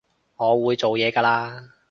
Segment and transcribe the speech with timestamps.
[0.37, 1.73] 我會做嘢㗎喇